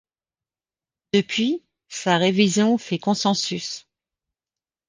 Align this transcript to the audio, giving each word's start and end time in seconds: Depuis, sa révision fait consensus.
Depuis, 1.13 1.63
sa 1.87 2.17
révision 2.17 2.79
fait 2.79 2.97
consensus. 2.97 3.87